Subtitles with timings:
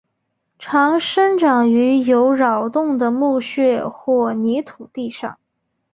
[0.57, 5.37] 常生长于有扰动的木屑或泥土地上。